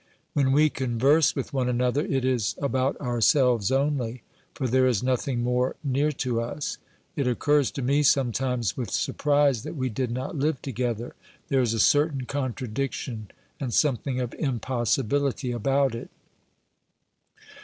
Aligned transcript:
When 0.33 0.51
we 0.51 0.71
converse 0.71 1.35
with 1.35 1.53
one 1.53 1.69
another 1.69 2.03
it 2.03 2.25
is 2.25 2.55
about 2.59 2.99
ourselves 2.99 3.71
only, 3.71 4.23
for 4.55 4.67
there 4.67 4.87
is 4.87 5.03
nothing 5.03 5.43
more 5.43 5.75
near 5.83 6.11
to 6.25 6.41
us. 6.41 6.79
It 7.15 7.27
occurs 7.27 7.69
to 7.69 7.83
me 7.83 8.01
sometimes 8.01 8.75
with 8.75 8.89
surprise 8.89 9.61
that 9.61 9.75
we 9.75 9.89
did 9.89 10.09
not 10.09 10.35
live 10.35 10.59
together; 10.63 11.13
there 11.49 11.61
is 11.61 11.75
a 11.75 11.79
certain 11.79 12.25
contradiction 12.25 13.29
and 13.59 13.71
something 13.71 14.19
of 14.19 14.33
impossibility 14.39 15.51
about 15.51 15.93
it. 15.93 16.09